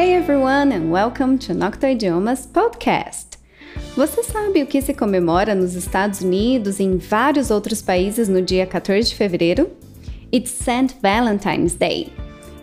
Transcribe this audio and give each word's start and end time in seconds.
Hey 0.00 0.14
everyone 0.14 0.72
and 0.72 0.90
welcome 0.90 1.36
to 1.40 1.52
Nocto 1.52 1.86
Idiomas 1.86 2.46
Podcast. 2.46 3.36
Você 3.94 4.22
sabe 4.22 4.62
o 4.62 4.66
que 4.66 4.80
se 4.80 4.94
comemora 4.94 5.54
nos 5.54 5.74
Estados 5.74 6.22
Unidos 6.22 6.80
e 6.80 6.84
em 6.84 6.96
vários 6.96 7.50
outros 7.50 7.82
países 7.82 8.26
no 8.26 8.40
dia 8.40 8.64
14 8.64 9.10
de 9.10 9.14
fevereiro? 9.14 9.70
It's 10.32 10.52
St. 10.52 10.96
Valentine's 11.02 11.74
Day. 11.74 12.10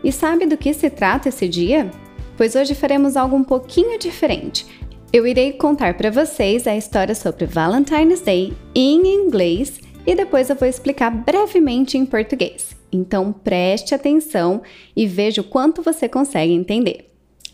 E 0.04 0.12
sabe 0.12 0.48
do 0.48 0.58
que 0.58 0.74
se 0.74 0.90
trata 0.90 1.30
esse 1.30 1.48
dia? 1.48 1.92
Pois 2.36 2.56
hoje 2.56 2.74
faremos 2.74 3.16
algo 3.16 3.36
um 3.36 3.44
pouquinho 3.44 4.00
diferente. 4.00 4.66
Eu 5.14 5.28
irei 5.28 5.54
contar 5.54 5.96
para 5.96 6.10
vocês 6.10 6.66
a 6.66 6.76
história 6.76 7.14
sobre 7.14 7.46
Valentine's 7.46 8.22
Day 8.22 8.52
em 8.74 9.06
inglês 9.06 9.80
e 10.08 10.16
depois 10.16 10.50
eu 10.50 10.56
vou 10.56 10.68
explicar 10.68 11.12
brevemente 11.12 12.00
em 12.00 12.06
português. 12.06 12.76
Então 12.92 13.32
preste 13.32 13.94
atenção 13.94 14.64
e 14.96 15.06
veja 15.06 15.42
o 15.42 15.44
quanto 15.44 15.84
você 15.84 16.10
consegue 16.10 16.52
entender. 16.52 17.07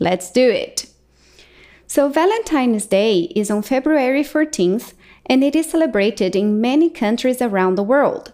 Let's 0.03 0.29
do 0.29 0.49
it! 0.49 0.87
So, 1.87 2.09
Valentine's 2.09 2.85
Day 2.87 3.31
is 3.37 3.49
on 3.49 3.61
February 3.61 4.21
14th 4.21 4.95
and 5.25 5.45
it 5.45 5.55
is 5.55 5.69
celebrated 5.69 6.35
in 6.35 6.59
many 6.59 6.89
countries 6.89 7.41
around 7.41 7.75
the 7.75 7.89
world. 7.93 8.33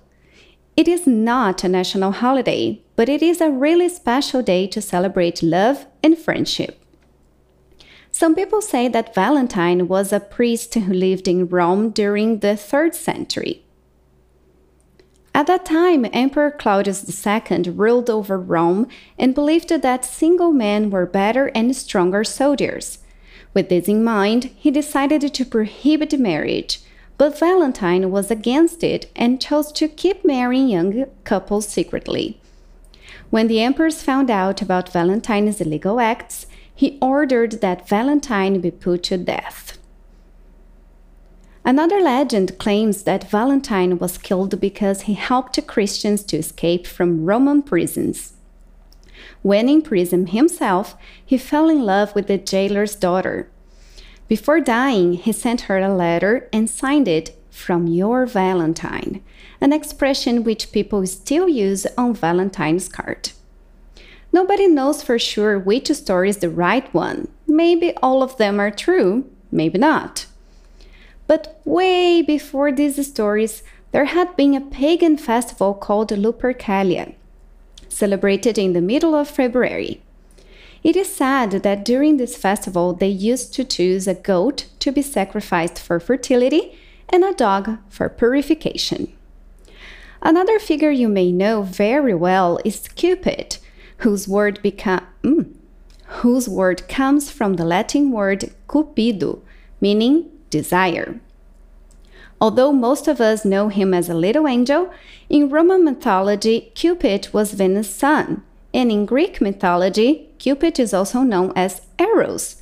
It 0.75 0.87
is 0.87 1.05
not 1.05 1.63
a 1.63 1.69
national 1.69 2.13
holiday, 2.13 2.81
but 2.95 3.07
it 3.07 3.21
is 3.21 3.39
a 3.39 3.51
really 3.51 3.87
special 3.87 4.41
day 4.41 4.65
to 4.65 4.81
celebrate 4.81 5.43
love 5.43 5.85
and 6.01 6.17
friendship. 6.17 6.83
Some 8.09 8.33
people 8.33 8.63
say 8.63 8.87
that 8.87 9.13
Valentine 9.13 9.87
was 9.87 10.11
a 10.11 10.19
priest 10.19 10.73
who 10.73 10.91
lived 10.91 11.27
in 11.27 11.47
Rome 11.47 11.91
during 11.91 12.39
the 12.39 12.57
3rd 12.57 12.95
century. 12.95 13.63
At 15.33 15.47
that 15.47 15.65
time, 15.65 16.05
Emperor 16.11 16.51
Claudius 16.51 17.25
II 17.25 17.71
ruled 17.71 18.09
over 18.09 18.37
Rome 18.37 18.87
and 19.17 19.35
believed 19.35 19.69
that 19.69 20.05
single 20.05 20.51
men 20.51 20.89
were 20.89 21.05
better 21.05 21.47
and 21.55 21.75
stronger 21.75 22.23
soldiers. 22.23 22.99
With 23.53 23.69
this 23.69 23.87
in 23.87 24.03
mind, 24.03 24.51
he 24.55 24.69
decided 24.69 25.33
to 25.33 25.45
prohibit 25.45 26.19
marriage, 26.19 26.81
but 27.17 27.37
Valentine 27.37 28.11
was 28.11 28.29
against 28.29 28.83
it 28.83 29.11
and 29.15 29.41
chose 29.41 29.71
to 29.73 29.87
keep 29.87 30.23
marrying 30.23 30.69
young 30.69 31.05
couples 31.23 31.67
secretly. 31.67 32.39
When 33.29 33.47
the 33.47 33.61
emperors 33.61 34.03
found 34.03 34.29
out 34.29 34.61
about 34.61 34.93
Valentine's 34.93 35.61
illegal 35.61 35.99
acts, 35.99 36.45
he 36.73 36.97
ordered 37.01 37.61
that 37.61 37.89
Valentine 37.89 38.61
be 38.61 38.71
put 38.71 39.03
to 39.03 39.17
death. 39.17 39.78
Another 41.65 41.99
legend 41.99 42.57
claims 42.57 43.03
that 43.03 43.29
Valentine 43.29 43.99
was 43.99 44.17
killed 44.17 44.59
because 44.59 45.01
he 45.01 45.13
helped 45.13 45.67
Christians 45.67 46.23
to 46.23 46.37
escape 46.37 46.87
from 46.87 47.25
Roman 47.25 47.61
prisons. 47.61 48.33
When 49.41 49.69
in 49.69 49.81
prison 49.81 50.27
himself, 50.27 50.95
he 51.23 51.37
fell 51.37 51.69
in 51.69 51.85
love 51.85 52.15
with 52.15 52.27
the 52.27 52.37
jailer's 52.37 52.95
daughter. 52.95 53.49
Before 54.27 54.59
dying, 54.59 55.13
he 55.13 55.31
sent 55.31 55.61
her 55.61 55.77
a 55.77 55.93
letter 55.93 56.47
and 56.53 56.69
signed 56.69 57.07
it 57.07 57.35
from 57.49 57.87
your 57.87 58.25
Valentine, 58.25 59.21
an 59.59 59.73
expression 59.73 60.43
which 60.43 60.71
people 60.71 61.05
still 61.05 61.49
use 61.49 61.85
on 61.97 62.13
Valentine's 62.13 62.87
card. 62.87 63.31
Nobody 64.31 64.67
knows 64.67 65.01
for 65.01 65.17
sure 65.17 65.57
which 65.57 65.91
story 65.91 66.29
is 66.29 66.37
the 66.37 66.49
right 66.49 66.91
one. 66.93 67.27
Maybe 67.47 67.95
all 67.97 68.21
of 68.21 68.37
them 68.37 68.59
are 68.59 68.71
true, 68.71 69.29
maybe 69.51 69.79
not. 69.79 70.27
But 71.29 71.61
way 71.63 72.23
before 72.23 72.71
these 72.71 73.05
stories, 73.05 73.61
there 73.91 74.05
had 74.05 74.35
been 74.35 74.55
a 74.55 74.61
pagan 74.61 75.15
festival 75.15 75.75
called 75.75 76.09
Lupercalia, 76.09 77.13
celebrated 77.87 78.57
in 78.57 78.73
the 78.73 78.81
middle 78.81 79.13
of 79.13 79.29
February. 79.29 80.01
It 80.83 80.95
is 80.95 81.13
said 81.13 81.51
that 81.51 81.85
during 81.85 82.17
this 82.17 82.35
festival 82.35 82.93
they 82.93 83.09
used 83.09 83.53
to 83.53 83.63
choose 83.63 84.07
a 84.07 84.15
goat 84.15 84.65
to 84.79 84.91
be 84.91 85.03
sacrificed 85.03 85.77
for 85.77 85.99
fertility 85.99 86.75
and 87.07 87.23
a 87.23 87.31
dog 87.31 87.77
for 87.89 88.09
purification. 88.09 89.13
Another 90.23 90.57
figure 90.57 90.89
you 90.89 91.07
may 91.07 91.31
know 91.31 91.61
very 91.61 92.15
well 92.15 92.57
is 92.65 92.87
Cupid, 92.87 93.59
whose 93.97 94.27
word, 94.27 94.59
beca- 94.63 95.05
mm, 95.21 95.53
whose 96.23 96.49
word 96.49 96.87
comes 96.87 97.29
from 97.29 97.53
the 97.53 97.65
Latin 97.65 98.09
word 98.09 98.51
cupido, 98.67 99.41
meaning 99.79 100.31
desire. 100.49 101.19
Although 102.41 102.71
most 102.71 103.07
of 103.07 103.19
us 103.19 103.43
know 103.43 103.67
him 103.67 103.93
as 103.93 104.09
a 104.09 104.13
little 104.13 104.47
angel, 104.47 104.89
in 105.29 105.49
Roman 105.49 105.83
mythology, 105.83 106.71
Cupid 106.73 107.27
was 107.33 107.53
Venus' 107.53 107.93
son, 107.93 108.43
and 108.73 108.91
in 108.91 109.05
Greek 109.05 109.41
mythology, 109.41 110.29
Cupid 110.37 110.79
is 110.79 110.93
also 110.93 111.21
known 111.21 111.51
as 111.55 111.81
Eros. 111.99 112.55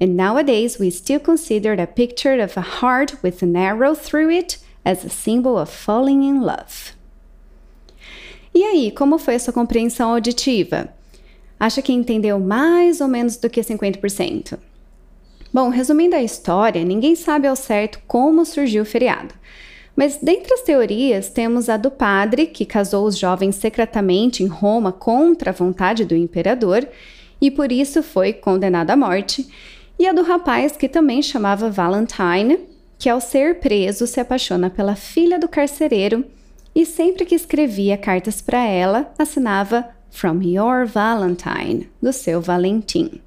And 0.00 0.16
nowadays, 0.16 0.78
we 0.78 0.90
still 0.90 1.20
consider 1.20 1.72
a 1.72 1.86
picture 1.86 2.40
of 2.40 2.56
a 2.56 2.60
heart 2.60 3.22
with 3.22 3.42
an 3.42 3.56
arrow 3.56 3.94
through 3.94 4.30
it 4.30 4.58
as 4.84 5.04
a 5.04 5.10
symbol 5.10 5.58
of 5.58 5.70
falling 5.70 6.22
in 6.22 6.42
love. 6.42 6.94
E 8.54 8.62
aí, 8.62 8.92
como 8.92 9.18
foi 9.18 9.34
a 9.34 9.38
sua 9.38 9.52
compreensão 9.52 10.10
auditiva? 10.10 10.92
Acha 11.58 11.82
que 11.82 11.92
entendeu 11.92 12.38
mais 12.38 13.00
ou 13.00 13.08
menos 13.08 13.36
do 13.36 13.50
que 13.50 13.60
50%? 13.60 14.58
Bom, 15.54 15.68
resumindo 15.68 16.16
a 16.16 16.22
história, 16.22 16.84
ninguém 16.84 17.14
sabe 17.14 17.46
ao 17.46 17.54
certo 17.54 18.00
como 18.08 18.44
surgiu 18.44 18.82
o 18.82 18.84
feriado. 18.84 19.32
Mas 19.94 20.18
dentre 20.20 20.52
as 20.52 20.62
teorias, 20.62 21.28
temos 21.28 21.68
a 21.68 21.76
do 21.76 21.92
padre, 21.92 22.46
que 22.46 22.66
casou 22.66 23.06
os 23.06 23.16
jovens 23.16 23.54
secretamente 23.54 24.42
em 24.42 24.48
Roma 24.48 24.90
contra 24.90 25.50
a 25.50 25.54
vontade 25.54 26.04
do 26.04 26.16
imperador 26.16 26.84
e 27.40 27.52
por 27.52 27.70
isso 27.70 28.02
foi 28.02 28.32
condenado 28.32 28.90
à 28.90 28.96
morte, 28.96 29.48
e 29.96 30.08
a 30.08 30.12
do 30.12 30.22
rapaz, 30.22 30.76
que 30.76 30.88
também 30.88 31.22
chamava 31.22 31.70
Valentine, 31.70 32.58
que 32.98 33.08
ao 33.08 33.20
ser 33.20 33.60
preso 33.60 34.08
se 34.08 34.18
apaixona 34.18 34.68
pela 34.70 34.96
filha 34.96 35.38
do 35.38 35.46
carcereiro 35.46 36.24
e 36.74 36.84
sempre 36.84 37.24
que 37.24 37.34
escrevia 37.36 37.96
cartas 37.96 38.40
para 38.40 38.64
ela, 38.64 39.14
assinava 39.16 39.88
From 40.10 40.42
Your 40.42 40.84
Valentine, 40.84 41.88
do 42.02 42.12
seu 42.12 42.40
Valentim 42.40 43.22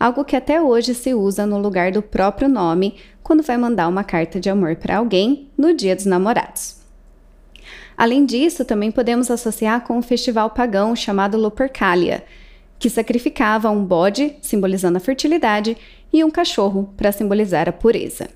algo 0.00 0.24
que 0.24 0.34
até 0.34 0.62
hoje 0.62 0.94
se 0.94 1.12
usa 1.12 1.44
no 1.44 1.58
lugar 1.58 1.92
do 1.92 2.00
próprio 2.00 2.48
nome 2.48 2.94
quando 3.22 3.42
vai 3.42 3.58
mandar 3.58 3.86
uma 3.86 4.02
carta 4.02 4.40
de 4.40 4.48
amor 4.48 4.74
para 4.76 4.96
alguém 4.96 5.50
no 5.58 5.74
Dia 5.74 5.94
dos 5.94 6.06
Namorados. 6.06 6.80
Além 7.98 8.24
disso, 8.24 8.64
também 8.64 8.90
podemos 8.90 9.30
associar 9.30 9.82
com 9.82 9.98
um 9.98 10.02
festival 10.02 10.48
pagão 10.48 10.96
chamado 10.96 11.36
Lupercalia, 11.36 12.24
que 12.78 12.88
sacrificava 12.88 13.68
um 13.68 13.84
bode, 13.84 14.36
simbolizando 14.40 14.96
a 14.96 15.00
fertilidade, 15.00 15.76
e 16.10 16.24
um 16.24 16.30
cachorro, 16.30 16.94
para 16.96 17.12
simbolizar 17.12 17.68
a 17.68 17.72
pureza. 17.72 18.30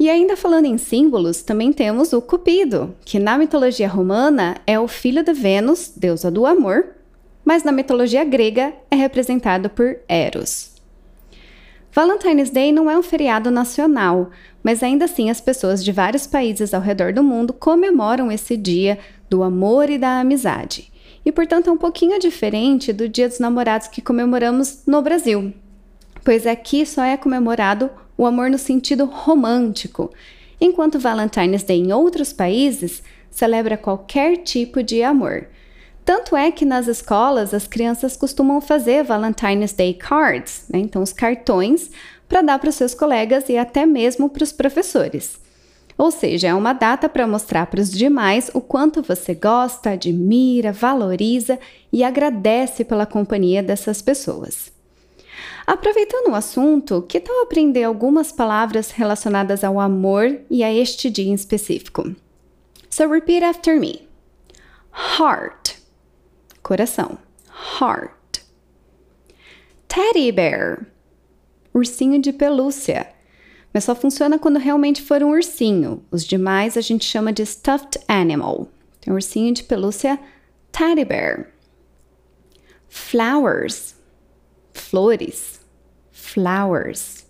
E 0.00 0.08
ainda 0.08 0.34
falando 0.34 0.64
em 0.64 0.78
símbolos, 0.78 1.42
também 1.42 1.74
temos 1.74 2.14
o 2.14 2.22
Cupido, 2.22 2.96
que 3.04 3.18
na 3.18 3.36
mitologia 3.36 3.88
romana 3.88 4.56
é 4.66 4.80
o 4.80 4.88
filho 4.88 5.22
de 5.22 5.34
Vênus, 5.34 5.92
deusa 5.94 6.30
do 6.30 6.46
amor, 6.46 6.86
mas 7.48 7.64
na 7.64 7.72
mitologia 7.72 8.24
grega 8.24 8.74
é 8.90 8.94
representado 8.94 9.70
por 9.70 9.96
Eros. 10.06 10.72
Valentine's 11.90 12.50
Day 12.50 12.70
não 12.72 12.90
é 12.90 12.98
um 12.98 13.02
feriado 13.02 13.50
nacional, 13.50 14.28
mas 14.62 14.82
ainda 14.82 15.06
assim 15.06 15.30
as 15.30 15.40
pessoas 15.40 15.82
de 15.82 15.90
vários 15.90 16.26
países 16.26 16.74
ao 16.74 16.82
redor 16.82 17.10
do 17.10 17.22
mundo 17.22 17.54
comemoram 17.54 18.30
esse 18.30 18.54
dia 18.54 18.98
do 19.30 19.42
amor 19.42 19.88
e 19.88 19.96
da 19.96 20.20
amizade. 20.20 20.92
E 21.24 21.32
portanto 21.32 21.70
é 21.70 21.72
um 21.72 21.78
pouquinho 21.78 22.18
diferente 22.18 22.92
do 22.92 23.08
Dia 23.08 23.26
dos 23.26 23.38
Namorados 23.38 23.88
que 23.88 24.02
comemoramos 24.02 24.82
no 24.86 25.00
Brasil, 25.00 25.50
pois 26.22 26.46
aqui 26.46 26.84
só 26.84 27.02
é 27.02 27.16
comemorado 27.16 27.88
o 28.14 28.26
amor 28.26 28.50
no 28.50 28.58
sentido 28.58 29.06
romântico, 29.06 30.12
enquanto 30.60 30.98
Valentine's 30.98 31.62
Day 31.62 31.78
em 31.78 31.94
outros 31.94 32.30
países 32.30 33.02
celebra 33.30 33.78
qualquer 33.78 34.36
tipo 34.36 34.82
de 34.82 35.02
amor, 35.02 35.48
tanto 36.08 36.34
é 36.34 36.50
que 36.50 36.64
nas 36.64 36.86
escolas 36.86 37.52
as 37.52 37.66
crianças 37.66 38.16
costumam 38.16 38.62
fazer 38.62 39.04
Valentine's 39.04 39.74
Day 39.74 39.92
Cards, 39.92 40.64
né? 40.70 40.78
então 40.78 41.02
os 41.02 41.12
cartões, 41.12 41.90
para 42.26 42.40
dar 42.40 42.58
para 42.58 42.70
os 42.70 42.76
seus 42.76 42.94
colegas 42.94 43.50
e 43.50 43.58
até 43.58 43.84
mesmo 43.84 44.30
para 44.30 44.42
os 44.42 44.50
professores. 44.50 45.38
Ou 45.98 46.10
seja, 46.10 46.48
é 46.48 46.54
uma 46.54 46.72
data 46.72 47.10
para 47.10 47.26
mostrar 47.26 47.66
para 47.66 47.82
os 47.82 47.90
demais 47.90 48.50
o 48.54 48.60
quanto 48.62 49.02
você 49.02 49.34
gosta, 49.34 49.90
admira, 49.90 50.72
valoriza 50.72 51.58
e 51.92 52.02
agradece 52.02 52.86
pela 52.86 53.04
companhia 53.04 53.62
dessas 53.62 54.00
pessoas. 54.00 54.72
Aproveitando 55.66 56.30
o 56.30 56.34
assunto, 56.34 57.04
que 57.06 57.20
tal 57.20 57.42
aprender 57.42 57.84
algumas 57.84 58.32
palavras 58.32 58.92
relacionadas 58.92 59.62
ao 59.62 59.78
amor 59.78 60.38
e 60.50 60.64
a 60.64 60.72
este 60.72 61.10
dia 61.10 61.28
em 61.30 61.34
específico? 61.34 62.16
So 62.88 63.10
repeat 63.10 63.44
after 63.44 63.78
me. 63.78 64.08
Heart 65.20 65.68
coração. 66.68 67.16
Heart. 67.80 68.42
Teddy 69.88 70.30
bear, 70.30 70.86
ursinho 71.72 72.20
de 72.20 72.30
pelúcia. 72.30 73.10
Mas 73.72 73.84
só 73.84 73.94
funciona 73.94 74.38
quando 74.38 74.58
realmente 74.58 75.00
for 75.00 75.22
um 75.22 75.30
ursinho. 75.30 76.04
Os 76.10 76.24
demais 76.24 76.76
a 76.76 76.82
gente 76.82 77.06
chama 77.06 77.32
de 77.32 77.44
stuffed 77.46 77.98
animal. 78.06 78.68
Tem 79.00 79.14
ursinho 79.14 79.54
de 79.54 79.62
pelúcia, 79.62 80.20
teddy 80.70 81.06
bear. 81.06 81.50
Flowers, 82.90 83.94
flores, 84.74 85.60
flowers. 86.12 87.26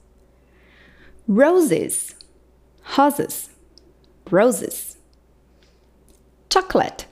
Roses, 1.28 2.16
rosas, 2.82 3.50
roses. 4.28 4.98
Chocolate, 6.52 7.06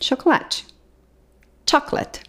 chocolate, 0.00 0.69
chocolate. 1.70 2.24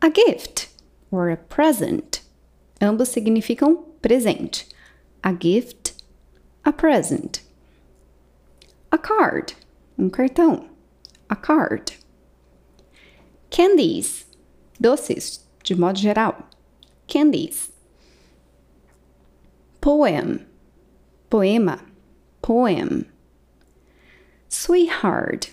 A 0.00 0.08
gift 0.08 0.70
or 1.10 1.28
a 1.28 1.36
present. 1.36 2.22
Ambos 2.80 3.10
significam 3.10 3.84
presente. 4.00 4.64
A 5.22 5.34
gift, 5.34 5.92
a 6.64 6.72
present. 6.72 7.42
A 8.90 8.96
card, 8.96 9.52
um 9.98 10.08
cartão. 10.08 10.70
A 11.28 11.36
card. 11.36 11.98
Candies, 13.50 14.24
doces, 14.80 15.40
de 15.62 15.74
modo 15.74 15.98
geral. 15.98 16.48
Candies. 17.06 17.70
Poem, 19.82 20.46
poema, 21.28 21.84
poem. 22.40 23.04
Sweetheart, 24.48 25.50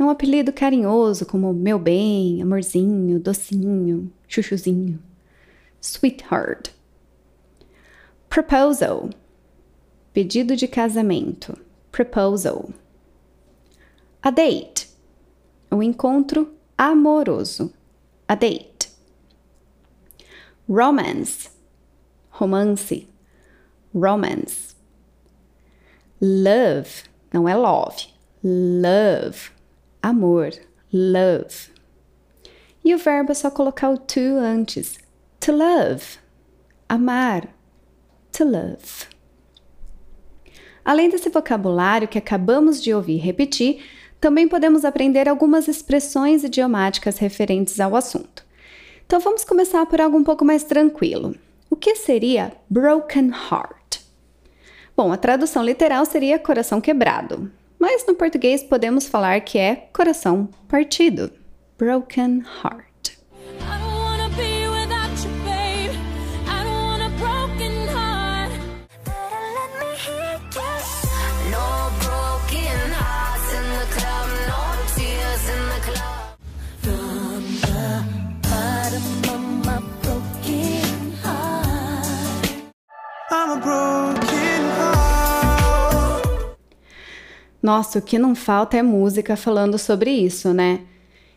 é 0.00 0.04
um 0.04 0.10
apelido 0.10 0.52
carinhoso 0.52 1.26
como 1.26 1.52
meu 1.52 1.78
bem, 1.78 2.40
amorzinho, 2.40 3.20
docinho, 3.20 4.10
chuchuzinho. 4.26 4.98
Sweetheart. 5.80 6.70
Proposal, 8.28 9.10
pedido 10.12 10.56
de 10.56 10.66
casamento. 10.66 11.54
Proposal. 11.92 12.70
A 14.22 14.30
date, 14.30 14.88
o 15.70 15.82
encontro 15.82 16.54
amoroso. 16.78 17.72
A 18.26 18.34
date. 18.34 18.90
Romance, 20.68 21.50
romance. 22.30 23.08
Romance. 23.92 24.76
Love, 26.22 27.04
não 27.32 27.48
é 27.48 27.54
love. 27.54 28.08
Love, 28.42 29.50
amor. 30.02 30.50
Love. 30.92 31.70
E 32.84 32.94
o 32.94 32.98
verbo 32.98 33.32
é 33.32 33.34
só 33.34 33.50
colocar 33.50 33.90
o 33.90 33.98
to 33.98 34.20
antes. 34.38 34.98
To 35.40 35.52
love, 35.52 36.18
amar. 36.88 37.48
To 38.32 38.44
love. 38.44 39.08
Além 40.84 41.08
desse 41.08 41.28
vocabulário 41.28 42.08
que 42.08 42.18
acabamos 42.18 42.82
de 42.82 42.92
ouvir 42.92 43.18
repetir, 43.18 43.84
também 44.20 44.48
podemos 44.48 44.84
aprender 44.84 45.28
algumas 45.28 45.68
expressões 45.68 46.44
idiomáticas 46.44 47.18
referentes 47.18 47.78
ao 47.80 47.94
assunto. 47.94 48.44
Então 49.06 49.20
vamos 49.20 49.44
começar 49.44 49.84
por 49.86 50.00
algo 50.00 50.16
um 50.16 50.24
pouco 50.24 50.44
mais 50.44 50.64
tranquilo. 50.64 51.34
O 51.68 51.76
que 51.76 51.94
seria 51.94 52.52
broken 52.68 53.30
heart? 53.30 54.00
Bom, 54.96 55.12
a 55.12 55.16
tradução 55.16 55.64
literal 55.64 56.04
seria 56.04 56.38
coração 56.38 56.80
quebrado, 56.80 57.50
mas 57.80 58.06
no 58.06 58.14
português 58.14 58.62
podemos 58.62 59.08
falar 59.08 59.40
que 59.40 59.58
é 59.58 59.74
coração 59.92 60.48
partido. 60.68 61.32
Broken 61.78 62.44
heart. 62.62 62.89
Nossa, 87.62 87.98
o 87.98 88.02
que 88.02 88.18
não 88.18 88.34
falta 88.34 88.76
é 88.76 88.82
música 88.82 89.36
falando 89.36 89.78
sobre 89.78 90.10
isso, 90.10 90.52
né? 90.54 90.80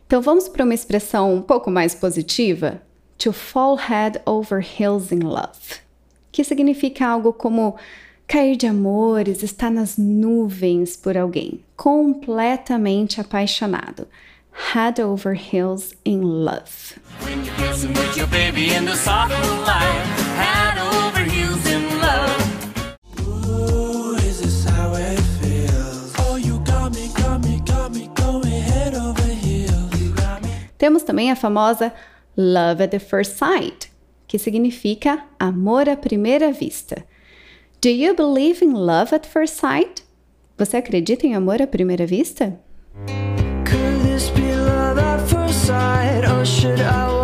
Então 0.06 0.22
vamos 0.22 0.48
para 0.48 0.64
uma 0.64 0.74
expressão 0.74 1.34
um 1.34 1.42
pouco 1.42 1.70
mais 1.70 1.94
positiva? 1.94 2.82
To 3.18 3.32
fall 3.32 3.76
head 3.76 4.20
over 4.26 4.64
heels 4.64 5.12
in 5.12 5.20
love, 5.20 5.80
que 6.32 6.42
significa 6.42 7.06
algo 7.06 7.32
como 7.32 7.76
cair 8.26 8.56
de 8.56 8.66
amores, 8.66 9.42
estar 9.42 9.70
nas 9.70 9.96
nuvens 9.96 10.96
por 10.96 11.16
alguém, 11.16 11.60
completamente 11.76 13.20
apaixonado. 13.20 14.06
Head 14.72 15.02
over 15.02 15.34
heels 15.34 15.94
in 16.04 16.20
love. 16.20 16.94
Temos 30.84 31.02
também 31.02 31.30
a 31.30 31.34
famosa 31.34 31.94
Love 32.36 32.84
at 32.84 32.90
the 32.90 32.98
First 32.98 33.38
Sight, 33.38 33.90
que 34.28 34.38
significa 34.38 35.24
amor 35.40 35.88
à 35.88 35.96
primeira 35.96 36.52
vista. 36.52 37.06
Do 37.80 37.88
you 37.88 38.14
believe 38.14 38.62
in 38.62 38.74
love 38.74 39.14
at 39.14 39.26
first 39.26 39.54
sight? 39.54 40.04
Você 40.58 40.76
acredita 40.76 41.26
em 41.26 41.34
amor 41.34 41.62
à 41.62 41.66
primeira 41.66 42.04
vista? 42.04 42.60
Could 43.64 44.02
this 44.04 44.28
be 44.28 44.54
love 44.54 45.00
at 45.00 45.26
first 45.26 45.64
sight, 45.64 46.22
or 46.30 46.44
should 46.44 46.78
I 46.78 47.23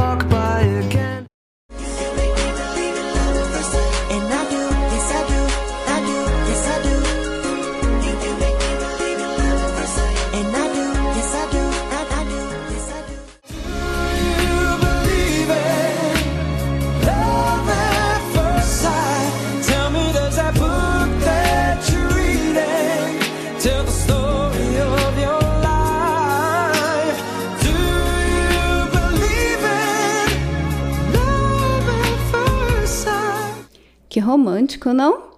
romântico, 34.31 34.93
não? 34.93 35.31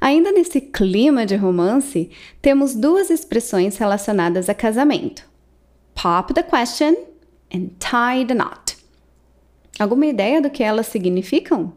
Ainda 0.00 0.30
nesse 0.30 0.60
clima 0.60 1.26
de 1.26 1.34
romance, 1.34 2.10
temos 2.40 2.74
duas 2.74 3.10
expressões 3.10 3.76
relacionadas 3.76 4.48
a 4.48 4.54
casamento: 4.54 5.24
pop 5.94 6.32
the 6.32 6.42
question 6.42 6.94
and 7.52 7.70
tie 7.78 8.24
the 8.24 8.34
knot. 8.34 8.76
Alguma 9.78 10.06
ideia 10.06 10.40
do 10.40 10.50
que 10.50 10.62
elas 10.62 10.86
significam? 10.86 11.72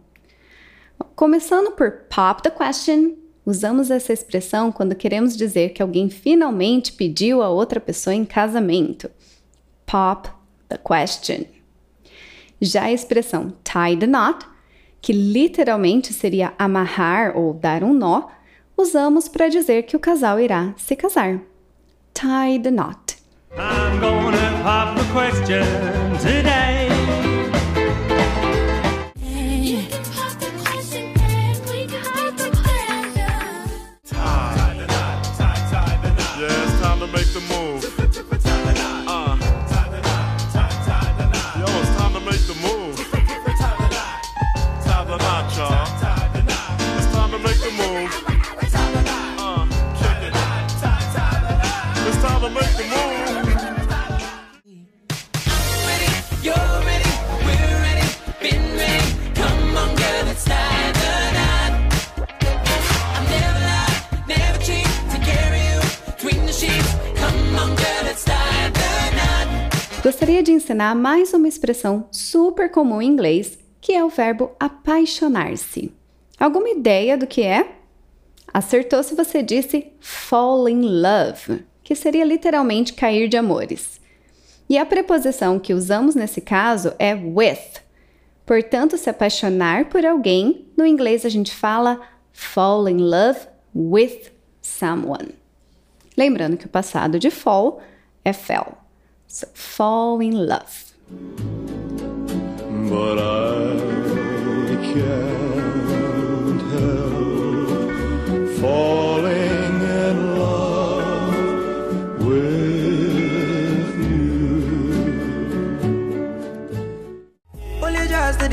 Começando 1.15 1.72
por 1.72 1.91
pop 2.10 2.41
the 2.44 2.51
question, 2.51 3.15
usamos 3.46 3.89
essa 3.89 4.13
expressão 4.13 4.72
quando 4.72 4.96
queremos 4.96 5.36
dizer 5.36 5.70
que 5.70 5.82
alguém 5.82 6.10
finalmente 6.10 6.94
pediu 6.94 7.41
a 7.41 7.50
outra 7.50 7.80
pessoa 7.80 8.13
em 8.13 8.24
casamento. 8.24 9.10
Pop 9.86 10.30
the 10.70 10.77
question. 10.77 11.46
Já 12.62 12.84
a 12.84 12.91
expressão 12.91 13.53
tie 13.63 13.98
the 13.98 14.06
knot 14.06 14.50
que 15.01 15.12
literalmente 15.12 16.13
seria 16.13 16.53
amarrar 16.60 17.36
ou 17.36 17.53
dar 17.53 17.84
um 17.84 17.93
nó, 17.93 18.27
usamos 18.77 19.27
para 19.27 19.50
dizer 19.50 19.84
que 19.84 19.96
o 19.96 20.00
casal 20.00 20.39
irá 20.39 20.74
se 20.77 20.96
casar. 20.96 21.41
Tie 22.13 22.60
the 22.60 22.72
knot. 22.72 23.17
Gostaria 70.03 70.41
de 70.41 70.51
ensinar 70.51 70.96
mais 70.96 71.31
uma 71.31 71.48
expressão 71.48 72.08
super 72.12 72.72
comum 72.72 73.01
em 73.01 73.08
inglês 73.08 73.58
que 73.79 73.93
é 73.93 74.03
o 74.03 74.10
verbo 74.10 74.51
apaixonar-se. 74.60 75.93
Alguma 76.39 76.70
ideia 76.70 77.17
do 77.17 77.27
que 77.27 77.43
é? 77.43 77.75
Acertou 78.51 79.03
se 79.03 79.15
você 79.15 79.43
disse 79.43 79.91
fall 80.00 80.67
in 80.67 80.81
love, 80.81 81.63
que 81.91 81.95
seria 81.95 82.24
literalmente 82.24 82.93
cair 82.93 83.27
de 83.27 83.36
amores. 83.36 84.00
E 84.69 84.77
a 84.77 84.86
preposição 84.86 85.60
que 85.60 85.74
usamos 85.74 86.15
nesse 86.15 86.39
caso 86.39 86.93
é 86.98 87.13
with. 87.13 87.81
Portanto, 88.45 88.98
se 88.98 89.10
apaixonar 89.10 89.89
por 89.89 90.05
alguém, 90.05 90.67
no 90.77 90.86
inglês 90.86 91.25
a 91.25 91.29
gente 91.29 91.53
fala 91.53 92.00
fall 92.31 92.88
in 92.88 92.95
love 92.95 93.39
with 93.75 94.31
someone. 94.62 95.36
Lembrando 96.15 96.55
que 96.55 96.65
o 96.65 96.69
passado 96.69 97.19
de 97.19 97.29
fall 97.29 97.81
é 98.24 98.31
fell. 98.31 98.77
So, 99.27 99.48
fall 99.53 100.21
in 100.21 100.31
love. 100.31 100.95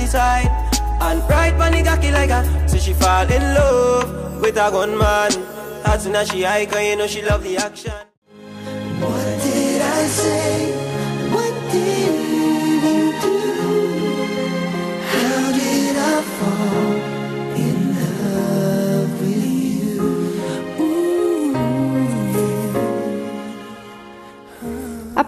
Decide 0.08 0.48
and 1.02 1.20
right 1.28 1.54
money 1.58 1.82
cocky 1.82 2.10
like 2.10 2.30
a 2.30 2.40
so 2.66 2.78
she 2.78 2.94
fall 2.94 3.30
in 3.30 3.42
love 3.54 4.40
with 4.40 4.56
a 4.56 4.70
gunman. 4.70 5.32
As 5.84 6.04
soon 6.04 6.16
as 6.16 6.30
she 6.30 6.42
hike, 6.42 6.72
you 6.72 6.96
know 6.96 7.06
she 7.06 7.20
love 7.22 7.42
the 7.42 7.58
action. 7.58 7.92
What 9.00 9.42
did 9.42 9.82
I 9.82 10.06
say? 10.06 10.77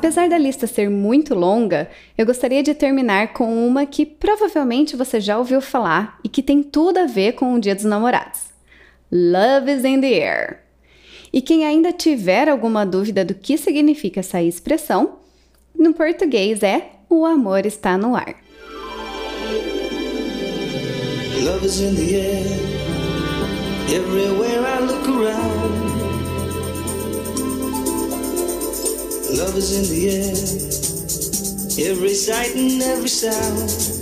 Apesar 0.00 0.30
da 0.30 0.38
lista 0.38 0.66
ser 0.66 0.88
muito 0.88 1.34
longa, 1.34 1.90
eu 2.16 2.24
gostaria 2.24 2.62
de 2.62 2.72
terminar 2.72 3.34
com 3.34 3.66
uma 3.68 3.84
que 3.84 4.06
provavelmente 4.06 4.96
você 4.96 5.20
já 5.20 5.36
ouviu 5.36 5.60
falar 5.60 6.18
e 6.24 6.28
que 6.28 6.42
tem 6.42 6.62
tudo 6.62 6.96
a 7.00 7.04
ver 7.04 7.32
com 7.32 7.52
o 7.52 7.60
Dia 7.60 7.74
dos 7.74 7.84
Namorados. 7.84 8.44
Love 9.12 9.70
is 9.70 9.84
in 9.84 10.00
the 10.00 10.06
air. 10.06 10.60
E 11.30 11.42
quem 11.42 11.66
ainda 11.66 11.92
tiver 11.92 12.48
alguma 12.48 12.86
dúvida 12.86 13.26
do 13.26 13.34
que 13.34 13.58
significa 13.58 14.20
essa 14.20 14.42
expressão, 14.42 15.16
no 15.78 15.92
português 15.92 16.62
é 16.62 16.92
o 17.10 17.26
amor 17.26 17.66
está 17.66 17.98
no 17.98 18.16
ar. 18.16 18.36
Love 21.44 21.66
is 21.66 21.78
in 21.78 21.94
the 21.94 22.14
air. 22.14 22.46
Everywhere 23.94 24.64
I 24.64 24.80
look 24.80 25.06
around. 25.06 25.89
Love 29.38 29.56
is 29.56 29.70
in 29.78 29.84
the 29.94 30.10
air. 30.10 31.90
Every 31.90 32.14
sight 32.14 32.56
and 32.56 32.82
every 32.82 33.08
sound. 33.08 34.00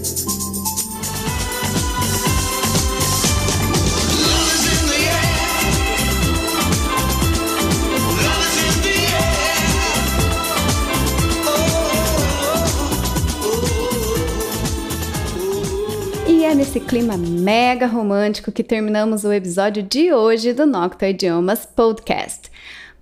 é 16.48 16.54
nesse 16.54 16.80
clima 16.80 17.14
mega 17.18 17.86
romântico 17.86 18.50
que 18.50 18.64
terminamos 18.64 19.22
o 19.22 19.30
episódio 19.30 19.82
de 19.82 20.14
hoje 20.14 20.54
do 20.54 20.64
Nocto 20.64 21.04
Idiomas 21.04 21.66
Podcast. 21.66 22.50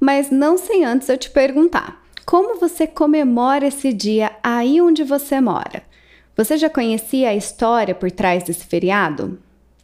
Mas 0.01 0.33
não 0.33 0.59
sem 0.59 0.85
antes 0.85 1.09
eu 1.09 1.17
te 1.17 1.31
perguntar: 1.31 2.06
como 2.27 2.59
você 2.59 2.89
comemora 2.89 3.69
esse 3.69 3.93
dia 3.93 4.33
aí 4.43 4.81
onde 4.81 5.05
você 5.05 5.41
mora? 5.41 5.85
Você 6.37 6.57
já 6.57 6.69
conhecia 6.69 7.29
a 7.29 7.37
história 7.37 7.95
por 7.95 8.11
trás 8.11 8.43
desse 8.43 8.67
feriado? 8.67 9.39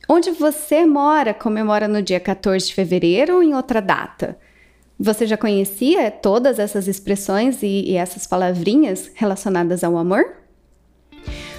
Onde 0.09 0.33
você 0.33 0.85
mora 0.85 1.33
comemora 1.33 1.87
no 1.87 2.03
dia 2.03 2.19
14 2.19 2.67
de 2.67 2.75
fevereiro 2.75 3.37
ou 3.37 3.43
em 3.45 3.55
outra 3.55 3.81
data? 3.81 4.37
Você 4.99 5.25
já 5.25 5.37
conhecia 5.37 6.11
todas 6.11 6.59
essas 6.59 6.89
expressões 6.89 7.63
e, 7.63 7.85
e 7.93 7.95
essas 7.95 8.27
palavrinhas 8.27 9.13
relacionadas 9.15 9.85
ao 9.85 9.97
amor? 9.97 10.43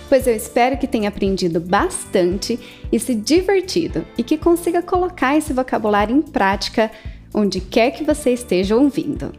pois 0.09 0.27
eu 0.27 0.35
espero 0.35 0.77
que 0.77 0.85
tenha 0.85 1.09
aprendido 1.09 1.59
bastante 1.59 2.59
e 2.91 2.99
se 2.99 3.15
divertido 3.15 4.05
e 4.15 4.21
que 4.21 4.37
consiga 4.37 4.79
colocar 4.79 5.35
esse 5.35 5.51
vocabulário 5.53 6.15
em 6.15 6.21
prática 6.21 6.91
onde 7.33 7.59
quer 7.59 7.89
que 7.89 8.03
você 8.03 8.31
esteja 8.31 8.75
ouvindo. 8.75 9.33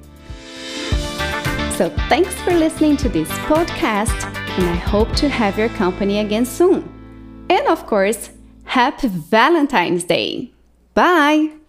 So, 1.77 1.91
thanks 2.09 2.33
for 2.43 2.53
listening 2.53 2.97
to 2.99 3.09
this 3.09 3.29
podcast, 3.49 4.15
and 4.59 4.65
I 4.65 4.77
hope 4.77 5.11
to 5.17 5.29
have 5.29 5.59
your 5.59 5.71
company 5.71 6.21
again 6.21 6.47
soon. 6.47 6.89
And 7.51 7.67
of 7.67 7.85
course, 7.87 8.31
happy 8.63 9.09
Valentine's 9.09 10.05
Day! 10.05 10.53
Bye! 10.95 11.64